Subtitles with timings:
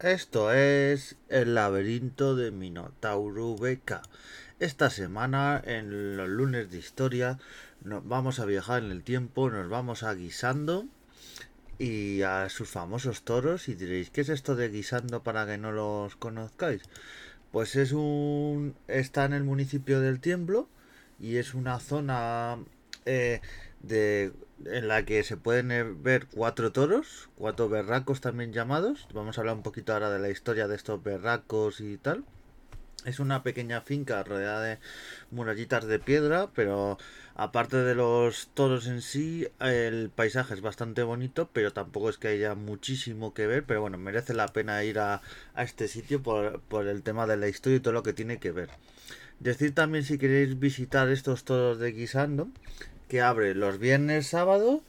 [0.00, 4.00] Esto es el laberinto de Minotauro Beca.
[4.58, 7.38] Esta semana, en los lunes de historia,
[7.84, 10.86] nos vamos a viajar en el tiempo, nos vamos a guisando
[11.78, 13.68] y a sus famosos toros.
[13.68, 16.80] Y diréis, ¿qué es esto de guisando para que no los conozcáis?
[17.52, 18.76] Pues es un.
[18.88, 20.66] está en el municipio del Tiemblo
[21.18, 22.56] y es una zona
[23.06, 23.40] eh,
[23.80, 24.32] de
[24.66, 29.08] en la que se pueden ver cuatro toros, cuatro berracos también llamados.
[29.14, 32.24] Vamos a hablar un poquito ahora de la historia de estos berracos y tal.
[33.06, 34.78] Es una pequeña finca rodeada de
[35.30, 36.98] murallitas de piedra, pero
[37.34, 42.28] aparte de los toros en sí, el paisaje es bastante bonito, pero tampoco es que
[42.28, 45.22] haya muchísimo que ver, pero bueno, merece la pena ir a,
[45.54, 48.38] a este sitio por, por el tema de la historia y todo lo que tiene
[48.38, 48.68] que ver.
[49.40, 52.48] Decir también si queréis visitar estos toros de Guisando,
[53.08, 54.82] que abre los viernes, sábados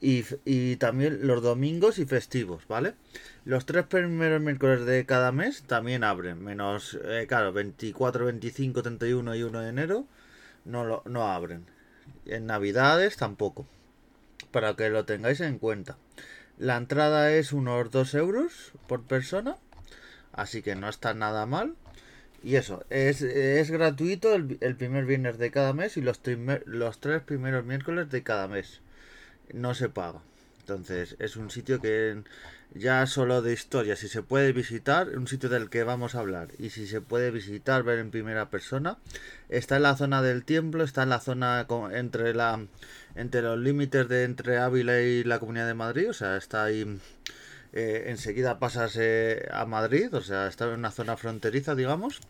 [0.00, 2.94] y, también los domingos y festivos, ¿vale?
[3.44, 9.36] Los tres primeros miércoles de cada mes también abren, menos, eh, claro, 24, 25, 31
[9.36, 10.06] y 1 de enero
[10.64, 11.66] no, lo, no abren.
[12.24, 13.66] En Navidades tampoco,
[14.50, 15.98] para que lo tengáis en cuenta.
[16.58, 19.56] La entrada es unos 2 euros por persona,
[20.32, 21.74] así que no está nada mal.
[22.42, 26.20] Y eso, es, es gratuito el, el, primer viernes de cada mes y los,
[26.64, 28.80] los tres primeros miércoles de cada mes.
[29.52, 30.22] No se paga.
[30.60, 32.22] Entonces, es un sitio que
[32.74, 36.48] ya solo de historia, si se puede visitar, un sitio del que vamos a hablar,
[36.58, 38.98] y si se puede visitar, ver en primera persona,
[39.48, 42.64] está en la zona del templo, está en la zona entre la
[43.16, 47.00] entre los límites de entre Ávila y la Comunidad de Madrid, o sea, está ahí
[47.72, 52.20] eh, enseguida pasas eh, a Madrid, o sea, está en una zona fronteriza, digamos.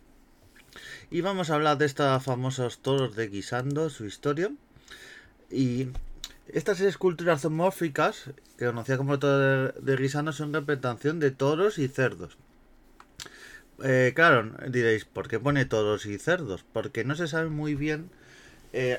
[1.11, 4.51] Y vamos a hablar de estos famosos toros de Guisando, su historia.
[5.51, 5.89] Y
[6.49, 12.37] estas esculturas zoomórficas, que conocía como toros de, Guisando, son representación de toros y cerdos.
[13.83, 16.65] Eh, claro, diréis, ¿por qué pone toros y cerdos?
[16.73, 18.11] Porque no se sabe muy bien.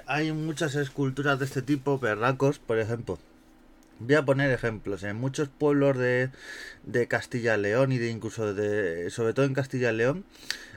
[0.08, 3.20] hay muchas esculturas de este tipo, berracos, por ejemplo
[4.04, 5.04] Voy a poner ejemplos.
[5.04, 6.32] En muchos pueblos de,
[6.84, 10.26] de Castilla León y de incluso de, sobre todo en Castilla León,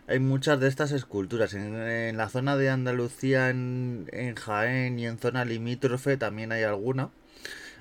[0.06, 1.54] hay muchas de estas esculturas.
[1.54, 7.08] En, la zona de Andalucía, en, en, Jaén y en zona limítrofe también hay alguna.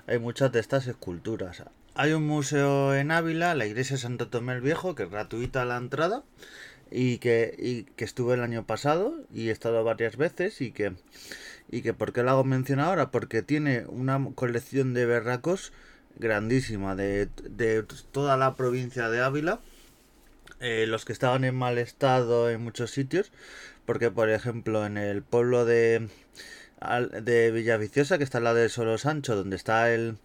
[0.07, 1.61] Hay muchas de estas esculturas.
[1.93, 5.75] Hay un museo en Ávila, la iglesia Santo Tomé el Viejo, que es gratuita la
[5.75, 6.23] entrada
[6.89, 10.93] y que, y que estuve el año pasado y he estado varias veces y que
[11.73, 15.73] y que por qué lo hago mención ahora porque tiene una colección de berracos
[16.17, 19.59] grandísima de, de toda la provincia de Ávila
[20.59, 23.31] eh, los que estaban en mal estado en muchos sitios
[23.87, 26.09] porque por ejemplo en el pueblo de
[27.21, 30.17] de Villaviciosa que está en la de Solo Sancho donde está el,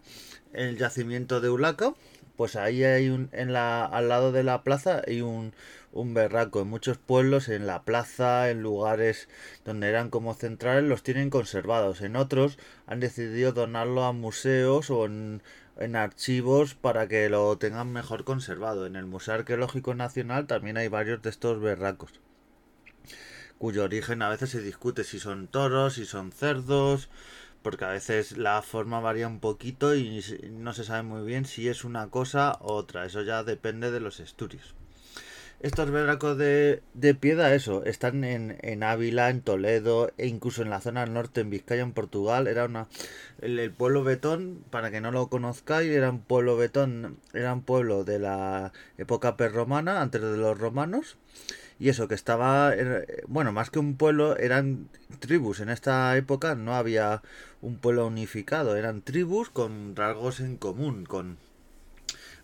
[0.53, 1.95] el yacimiento de Ulaca
[2.35, 5.53] pues ahí hay un en la al lado de la plaza hay un
[5.91, 6.61] un berraco.
[6.61, 9.27] En muchos pueblos, en la plaza, en lugares
[9.65, 12.01] donde eran como centrales, los tienen conservados.
[12.01, 12.57] En otros
[12.87, 15.41] han decidido donarlo a museos o en,
[15.95, 18.85] archivos para que lo tengan mejor conservado.
[18.85, 22.19] En el Museo Arqueológico Nacional también hay varios de estos berracos
[23.57, 27.09] cuyo origen a veces se discute si son toros, si son cerdos,
[27.61, 31.67] porque a veces la forma varía un poquito y no se sabe muy bien si
[31.67, 33.05] es una cosa u otra.
[33.05, 34.75] Eso ya depende de los estudios.
[35.61, 40.69] Estos berracos de, de piedra, eso, están en, en, Ávila, en Toledo e incluso en
[40.69, 42.47] la zona norte, en Vizcaya, en Portugal.
[42.47, 42.87] Era una.
[43.41, 48.05] El, pueblo Betón, para que no lo conozcáis, era un pueblo Betón, era un pueblo
[48.05, 51.17] de la época perromana, antes de los romanos.
[51.77, 52.73] Y eso, que estaba.
[53.27, 54.87] Bueno, más que un pueblo, eran
[55.19, 55.59] tribus.
[55.59, 57.21] En esta época no había
[57.61, 61.37] un pueblo unificado, eran tribus con rasgos en común, con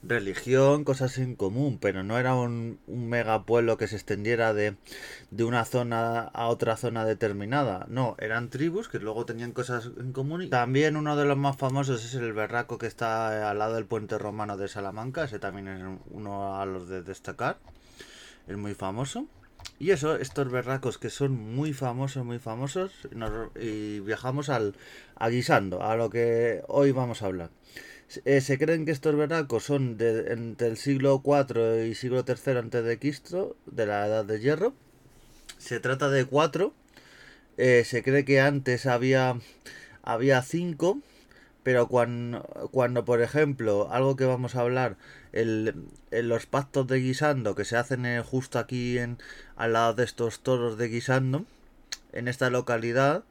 [0.07, 4.75] religión, cosas en común, pero no era un, un megapueblo que se extendiera de,
[5.31, 7.85] de, una zona a otra zona determinada.
[7.89, 10.43] No, eran tribus que luego tenían cosas en común.
[10.43, 13.85] Y también uno de los más famosos es el berraco que está al lado del
[13.85, 15.23] puente romano de Salamanca.
[15.25, 17.57] Ese también es uno a los de destacar.
[18.47, 19.28] Es muy famoso.
[19.79, 22.91] Y eso, estos berracos que son muy famosos, muy famosos,
[23.59, 24.75] y viajamos al,
[25.16, 27.49] a a lo que hoy vamos a hablar.
[28.23, 32.57] Eh, se creen que estos berracos son de, entre el siglo IV y siglo III
[32.57, 34.73] antes de Cristo, de la Edad de Hierro.
[35.57, 36.73] Se trata de cuatro.
[37.57, 39.40] Eh, se cree que antes había,
[40.03, 40.99] había cinco,
[41.63, 44.97] pero cuando, cuando, por ejemplo, algo que vamos a hablar,
[45.31, 45.73] el,
[46.11, 49.17] los pactos de guisando que se hacen eh, justo aquí en,
[49.55, 51.46] al lado de estos toros de guisando,
[52.13, 53.23] en esta localidad,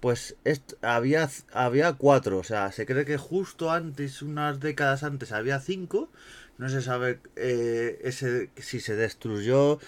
[0.00, 0.36] pues
[0.82, 6.10] había, había cuatro, o sea, se cree que justo antes, unas décadas antes, había cinco.
[6.58, 9.78] No se sabe eh, ese, si se destruyó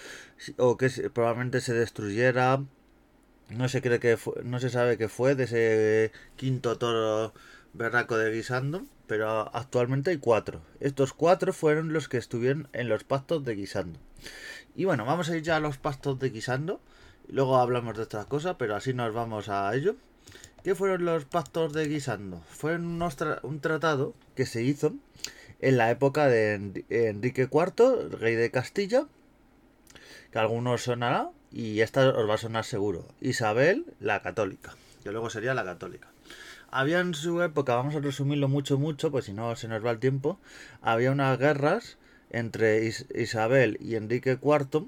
[0.57, 2.63] o que probablemente se destruyera.
[3.49, 7.33] No se cree que no se sabe qué fue de ese quinto toro
[7.73, 10.61] berraco de Guisando, pero actualmente hay cuatro.
[10.79, 13.99] Estos cuatro fueron los que estuvieron en los pactos de Guisando.
[14.73, 16.81] Y bueno, vamos a ir ya a los pactos de Guisando.
[17.31, 19.95] Luego hablamos de otras cosas, pero así nos vamos a ello.
[20.63, 22.43] ¿Qué fueron los pactos de Guisando?
[22.49, 24.93] Fue un tratado que se hizo
[25.59, 29.07] en la época de Enrique IV, rey de Castilla,
[30.31, 33.07] que algunos sonará, y esta os va a sonar seguro.
[33.21, 36.09] Isabel, la católica, que luego sería la católica.
[36.69, 39.91] Había en su época, vamos a resumirlo mucho, mucho, pues si no se nos va
[39.91, 40.37] el tiempo,
[40.81, 41.97] había unas guerras
[42.29, 44.87] entre Isabel y Enrique IV,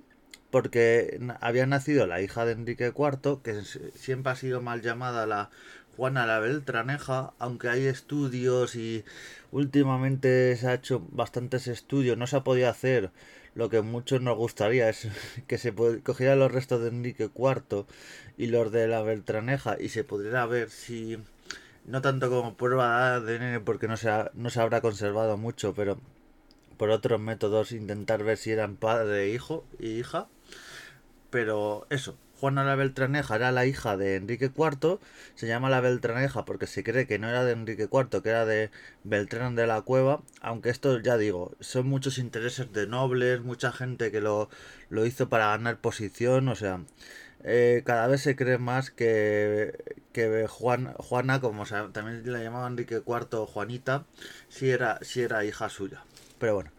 [0.54, 3.60] porque había nacido la hija de Enrique IV, que
[3.96, 5.50] siempre ha sido mal llamada la
[5.98, 9.04] Juana la Beltraneja, aunque hay estudios y
[9.52, 13.10] últimamente se ha hecho bastantes estudios, no se ha podido hacer
[13.56, 15.08] lo que muchos nos gustaría, es
[15.48, 15.74] que se
[16.04, 17.88] cogiera los restos de Enrique IV
[18.38, 21.18] y los de la Beltraneja y se pudiera ver si,
[21.88, 25.98] no tanto como prueba de ADN porque no se, no se habrá conservado mucho, pero
[26.78, 30.28] por otros métodos intentar ver si eran padre, hijo y hija.
[31.34, 35.00] Pero eso, Juana la Beltraneja era la hija de Enrique IV,
[35.34, 38.46] se llama la Beltraneja porque se cree que no era de Enrique IV, que era
[38.46, 38.70] de
[39.04, 44.12] Beltrán de la Cueva, aunque esto ya digo, son muchos intereses de nobles, mucha gente
[44.12, 44.48] que lo,
[44.90, 46.82] lo hizo para ganar posición, o sea,
[47.44, 53.02] eh, cada vez se cree más que, que Juan, Juana, como también la llamaban Enrique
[53.08, 54.06] IV Juanita,
[54.50, 56.04] si era, si era hija suya.
[56.38, 56.72] Pero bueno,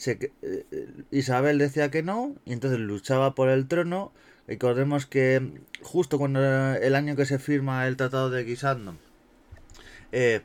[0.00, 4.12] se, eh, Isabel decía que no, y entonces luchaba por el trono,
[4.50, 6.40] Recordemos que justo cuando
[6.74, 8.96] el año que se firma el Tratado de Guisando,
[10.10, 10.40] eh,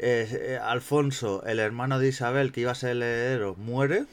[0.00, 4.06] eh, Alfonso, el hermano de Isabel, que iba a ser el heredero, muere.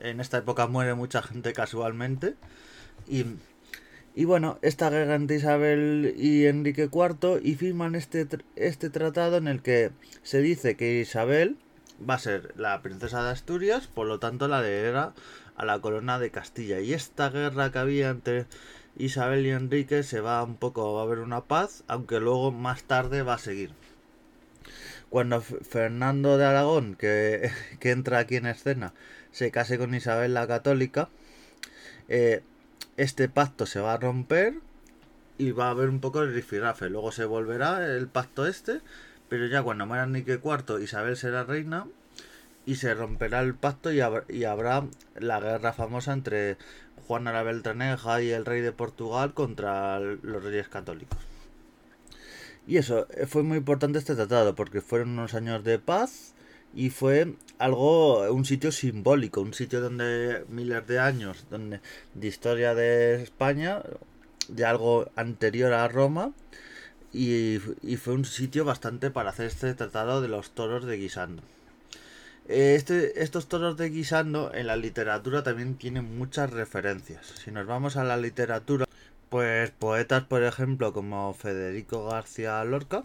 [0.00, 2.34] En esta época muere mucha gente casualmente.
[3.08, 3.26] Y,
[4.16, 8.26] y bueno, esta guerra entre Isabel y Enrique IV y firman este,
[8.56, 9.92] este tratado en el que
[10.24, 11.58] se dice que Isabel
[12.08, 15.12] va a ser la princesa de Asturias, por lo tanto la heredera
[15.56, 16.80] a la corona de Castilla.
[16.80, 18.46] Y esta guerra que había entre
[18.96, 22.82] Isabel y Enrique se va un poco, va a haber una paz, aunque luego más
[22.84, 23.72] tarde va a seguir.
[25.08, 27.50] Cuando Fernando de Aragón, que,
[27.80, 28.94] entra aquí en escena,
[29.32, 31.08] se case con Isabel la Católica,
[32.08, 32.42] eh,
[32.96, 34.54] este pacto se va a romper
[35.38, 36.90] y va a haber un poco de rifirrafe.
[36.90, 38.80] Luego se volverá el pacto este,
[39.30, 41.86] pero ya cuando muera Enrique IV, Isabel será reina
[42.66, 44.84] y se romperá el pacto y, y habrá
[45.18, 46.58] la guerra famosa entre
[47.06, 51.18] Juana la Beltraneja y el rey de Portugal contra los reyes católicos.
[52.66, 56.34] Y eso, eh, fue muy importante este tratado porque fueron unos años de paz
[56.74, 61.80] y fue algo, un sitio simbólico, un sitio donde miles de años donde,
[62.14, 63.82] de historia de España,
[64.48, 66.32] de algo anterior a Roma,
[67.12, 71.42] y, y fue un sitio bastante para hacer este tratado de los toros de Guisando.
[72.50, 77.24] Este, estos toros de guisando en la literatura también tienen muchas referencias.
[77.26, 78.86] Si nos vamos a la literatura,
[79.28, 83.04] pues poetas, por ejemplo, como Federico García Lorca,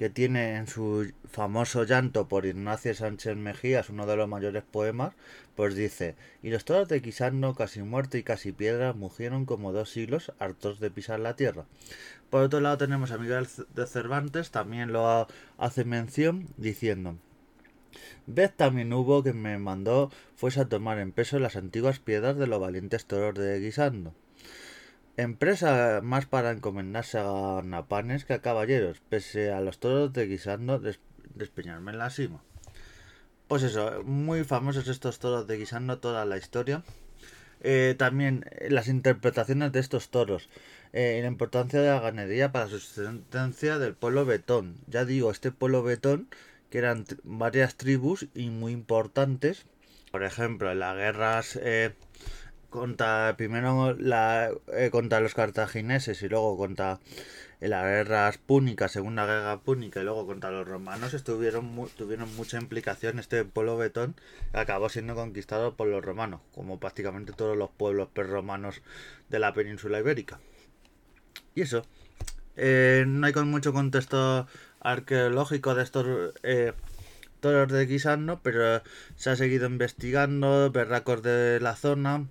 [0.00, 5.12] que tiene en su famoso llanto por Ignacio Sánchez Mejías uno de los mayores poemas,
[5.54, 9.90] pues dice, y los toros de Guisando, casi muerte y casi piedra, mugieron como dos
[9.90, 11.66] siglos hartos de pisar la tierra.
[12.30, 15.28] Por otro lado tenemos a Miguel de Cervantes, también lo
[15.58, 17.18] hace mención diciendo,
[18.26, 22.46] Vez también hubo que me mandó fuese a tomar en peso las antiguas piedras de
[22.46, 24.14] los valientes toros de Guisando.
[25.22, 30.80] Empresa más para encomendarse a napanes que a caballeros, pese a los toros de Guisando
[31.34, 32.42] despeñarme en la cima.
[33.46, 36.82] Pues eso, muy famosos estos toros de Guisando, toda la historia.
[37.62, 40.48] Eh, también eh, las interpretaciones de estos toros
[40.94, 44.76] eh, la importancia de la ganadería para la subsistencia del pueblo betón.
[44.86, 46.28] Ya digo, este pueblo betón
[46.70, 49.66] que eran varias tribus y muy importantes.
[50.10, 51.58] Por ejemplo, en las guerras
[52.70, 57.00] contra primero la, eh, contra los cartagineses y luego contra
[57.60, 63.18] las guerras púnicas, segunda guerra púnica y luego contra los romanos estuvieron tuvieron mucha implicación
[63.18, 64.14] este pueblo betón
[64.54, 68.80] acabó siendo conquistado por los romanos, como prácticamente todos los pueblos prerromanos
[69.28, 70.40] de la península ibérica.
[71.54, 71.84] Y eso,
[72.56, 74.46] eh, no hay con mucho contexto
[74.80, 76.72] arqueológico de estos eh,
[77.40, 78.82] toros de Guisando, pero
[79.16, 82.26] se ha seguido investigando, berracos de la zona.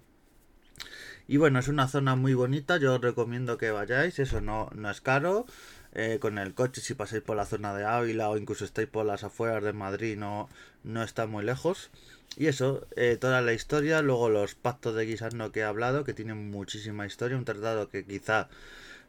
[1.29, 4.89] Y bueno, es una zona muy bonita, yo os recomiendo que vayáis, eso no, no
[4.89, 5.45] es caro.
[5.93, 9.05] eh, con el coche si pasáis por la zona de Ávila o incluso estáis por
[9.05, 10.49] las afueras de Madrid no,
[10.83, 11.91] no está muy lejos.
[12.35, 16.13] Y eso, eh, toda la historia, luego los pactos de Guisano que he hablado, que
[16.15, 18.49] tienen muchísima historia, un tratado que quizá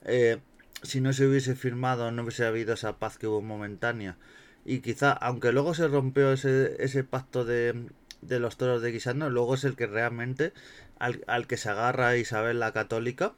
[0.04, 0.38] eh,
[0.82, 4.16] si no se hubiese firmado no hubiese habido esa paz que hubo momentánea.
[4.64, 7.86] Y quizá, aunque luego se rompió ese, ese pacto de,
[8.22, 10.52] de los toros de Guisano, luego es el que realmente
[10.98, 13.32] al, al que se agarra Isabel la Católica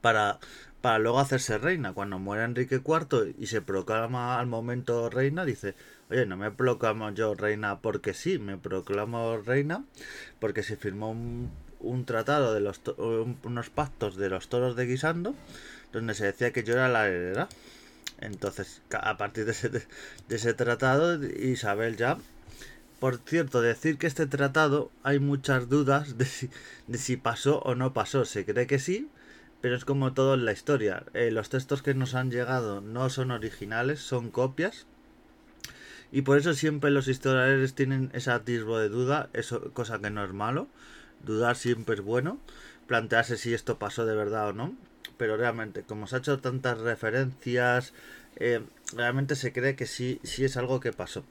[0.00, 0.38] para,
[0.80, 1.92] para luego hacerse reina.
[1.92, 5.74] Cuando muere Enrique IV y se proclama al momento reina, dice,
[6.10, 9.84] oye, no me proclamo yo reina porque sí, me proclamo reina
[10.40, 11.50] porque se firmó un,
[11.80, 15.34] un tratado de los unos pactos de los toros de Guisando
[15.92, 17.48] donde se decía que yo era la heredera.
[18.20, 19.86] Entonces, a partir de ese, de
[20.28, 22.18] ese tratado, Isabel ya
[23.04, 28.24] por cierto, decir que este tratado hay muchas dudas de si, pasó o no pasó.
[28.24, 29.10] Se cree que sí,
[29.60, 31.04] pero es como todo en la historia.
[31.12, 34.86] Eh, los textos que nos han llegado no son originales, son copias.
[36.12, 40.24] Y por eso siempre los historiadores tienen ese atisbo de duda, eso, cosa que no
[40.24, 40.66] es malo.
[41.26, 42.38] Dudar siempre es bueno.
[42.86, 44.74] Plantearse si esto pasó de verdad o no.
[45.18, 47.92] Pero realmente, como se ha hecho tantas referencias,
[48.36, 48.62] eh,
[48.96, 51.22] realmente se cree que sí, sí es algo que pasó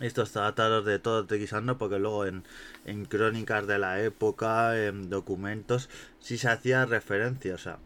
[0.00, 2.44] estos tratados de todo Guisando porque luego en,
[2.84, 5.88] en, crónicas de la época, en documentos,
[6.20, 7.54] sí se hacía referencia.
[7.54, 7.78] O sea,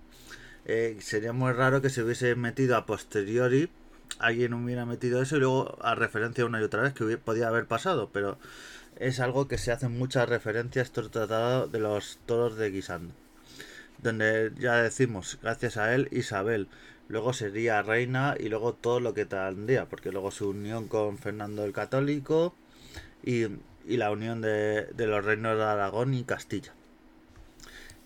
[0.64, 3.70] eh, sería muy raro que se hubiese metido a posteriori,
[4.18, 7.48] alguien hubiera metido eso y luego a referencia una y otra vez que hubiera, podía
[7.48, 8.38] haber pasado, pero
[8.96, 13.14] es algo que se hace mucha referencia a estos tratados de los toros de Guisando.
[13.98, 16.68] Donde ya decimos, gracias a él, Isabel
[17.08, 21.64] luego sería reina y luego todo lo que tendría, porque luego su unión con Fernando
[21.64, 22.54] el Católico
[23.24, 23.46] y,
[23.86, 26.72] y la unión de, de, los reinos de Aragón y Castilla.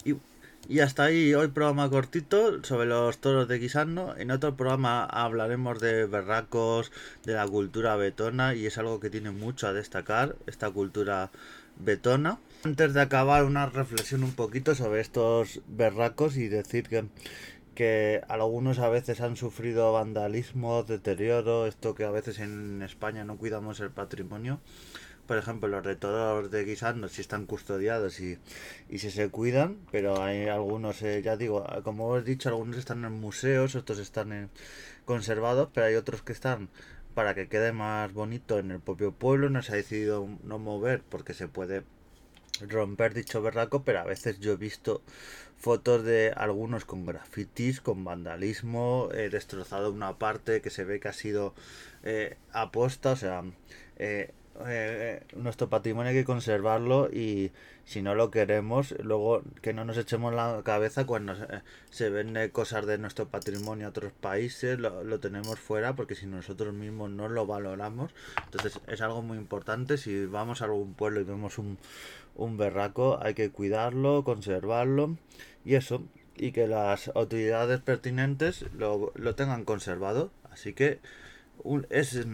[0.04, 0.16] Y,
[0.68, 4.16] y, hasta ahí hoy programa cortito sobre los toros de Guisando.
[4.16, 6.92] En otro programa hablaremos de berracos,
[7.24, 11.30] de la cultura betona y es algo que tiene mucho a destacar, esta cultura
[11.78, 12.38] betona.
[12.64, 17.04] Antes de acabar, una reflexión un poquito sobre estos berracos y decir que
[17.74, 23.36] que algunos a veces han sufrido vandalismo, deterioro, esto que a veces en España no
[23.36, 24.60] cuidamos el patrimonio.
[25.26, 28.38] Por ejemplo, los de de Guisando si están custodiados y,
[28.88, 32.76] y si se cuidan, pero hay algunos, eh, ya digo, como os he dicho, algunos
[32.76, 34.50] están en museos, otros están en,
[35.04, 36.68] conservados, pero hay otros que están
[37.14, 39.50] para que quede más bonito en el propio pueblo.
[39.50, 41.84] No se ha decidido no mover porque se puede
[42.60, 45.02] romper dicho berraco, pero a veces yo he visto
[45.56, 51.08] fotos de algunos con grafitis, con vandalismo, eh, destrozado una parte que se ve que
[51.08, 51.54] ha sido
[52.02, 53.44] eh, aposta, o sea,
[53.96, 54.32] eh,
[54.66, 57.52] eh, nuestro patrimonio hay que conservarlo y
[57.84, 61.34] si no lo queremos, luego que no nos echemos la cabeza cuando
[61.90, 66.26] se vende cosas de nuestro patrimonio a otros países, lo, lo, tenemos fuera porque si
[66.26, 68.12] nosotros mismos no lo valoramos,
[68.44, 71.78] entonces es algo muy importante, si vamos a algún pueblo y vemos un,
[72.36, 75.16] un berraco, hay que cuidarlo, conservarlo
[75.64, 76.04] y eso,
[76.36, 80.30] y que las autoridades pertinentes lo, lo tengan conservado.
[80.50, 81.00] Así que
[81.62, 82.26] un, es,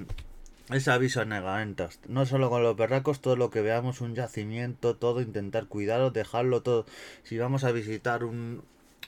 [0.70, 2.00] es aviso a.
[2.08, 6.62] No solo con los berracos, todo lo que veamos, un yacimiento, todo, intentar cuidarlo, dejarlo
[6.62, 6.84] todo.
[7.22, 8.62] Si vamos a visitar un,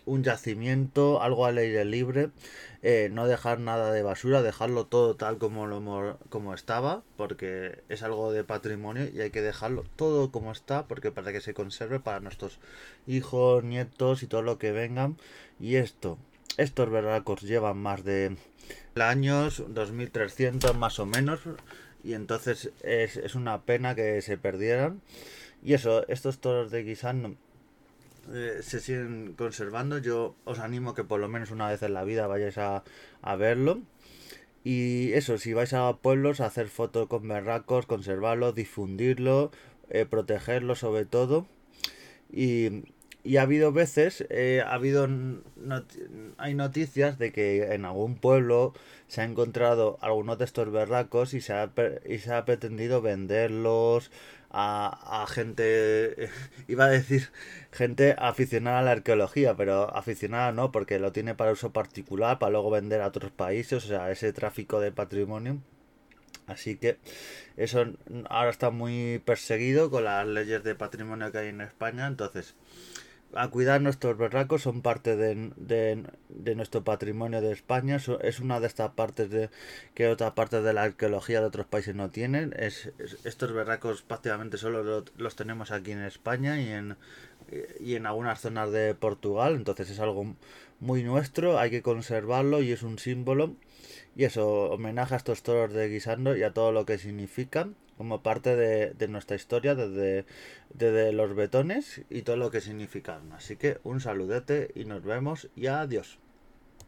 [0.07, 2.31] un yacimiento, algo al aire libre,
[2.83, 8.03] eh, no dejar nada de basura, dejarlo todo tal como lo como estaba, porque es
[8.03, 12.01] algo de patrimonio y hay que dejarlo todo como está, porque para que se conserve
[12.01, 12.59] para nuestros
[13.07, 15.17] hijos, nietos y todo lo que vengan.
[15.61, 16.17] Y esto,
[16.57, 18.37] estos berracos llevan más de
[19.03, 21.41] años, 2300 más o menos,
[22.05, 25.01] y entonces es, es una pena que se perdieran.
[25.63, 27.37] Y eso, estos toros de Guisán
[28.33, 29.99] eh, se siguen conservando.
[29.99, 32.85] Yo os animo que por lo menos una vez en la vida vayáis a,
[33.23, 33.81] a verlo.
[34.65, 39.51] Y eso, si vais a pueblos a hacer fotos con berracos, conservarlo, difundirlo,
[39.89, 41.47] eh, protegerlo sobre todo.
[42.31, 42.85] Y,
[43.23, 45.09] y ha habido veces, eh, ha habido
[46.39, 48.73] hay noticias de que en algún pueblo
[49.09, 51.71] se ha encontrado algunos de estos berracos y se ha,
[52.09, 54.11] y se ha pretendido venderlos
[54.51, 56.31] a, a gente,
[56.69, 57.29] iba a decir
[57.73, 62.53] gente aficionada a la arqueología, pero aficionada no, porque lo tiene para uso particular, para
[62.53, 65.59] luego vender a otros países, o sea, ese tráfico de patrimonio.
[66.47, 66.99] Así que
[67.57, 67.85] eso
[68.29, 72.57] ahora está muy perseguido con las leyes de patrimonio que hay en España, entonces
[73.35, 78.61] a cuidar nuestros berracos son parte de, de, de, nuestro patrimonio de España es una
[78.61, 79.51] de estas partes de
[79.95, 84.03] que otra parte de la arqueología de otros países no tienen es, es estos berracos
[84.03, 86.97] prácticamente solo lo, los tenemos aquí en España y en
[87.81, 90.37] y en algunas zonas de Portugal entonces es algo
[90.81, 93.55] muy nuestro, hay que conservarlo y es un símbolo.
[94.17, 98.23] Y eso, homenaje a estos toros de Guisando y a todo lo que significan como
[98.23, 100.25] parte de, de nuestra historia desde,
[100.73, 103.33] desde los betones y todo lo que significan.
[103.33, 106.19] Así que un saludete y nos vemos y adiós.